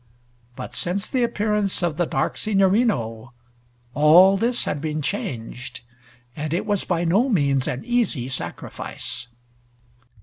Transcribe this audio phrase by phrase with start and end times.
[0.55, 3.33] But since the appearance of the dark Signorino,
[3.93, 5.81] all this had been changed,
[6.35, 9.27] and it was by no means an easy sacrifice.